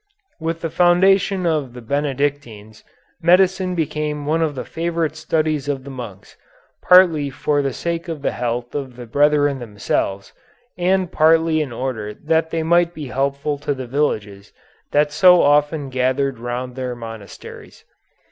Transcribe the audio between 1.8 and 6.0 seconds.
Benedictines, medicine became one of the favorite studies of the